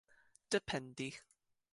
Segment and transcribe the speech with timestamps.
[0.49, 1.09] dependi